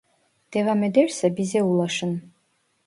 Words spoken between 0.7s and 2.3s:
ederse bize ulaşın